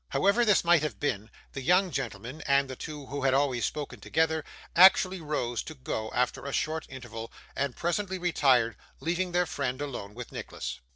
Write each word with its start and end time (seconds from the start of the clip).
However 0.09 0.43
this 0.43 0.63
might 0.63 0.81
have 0.81 0.99
been, 0.99 1.29
the 1.53 1.61
young 1.61 1.91
gentleman 1.91 2.41
and 2.47 2.67
the 2.67 2.75
two 2.75 3.05
who 3.05 3.21
had 3.21 3.35
always 3.35 3.65
spoken 3.67 3.99
together, 3.99 4.43
actually 4.75 5.21
rose 5.21 5.61
to 5.61 5.75
go 5.75 6.09
after 6.15 6.47
a 6.47 6.51
short 6.53 6.87
interval, 6.89 7.31
and 7.55 7.75
presently 7.75 8.17
retired, 8.17 8.77
leaving 8.99 9.31
their 9.31 9.45
friend 9.45 9.79
alone 9.79 10.15
with 10.15 10.31
Nicholas. 10.31 10.79